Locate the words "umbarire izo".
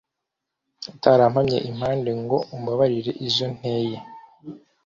2.55-3.45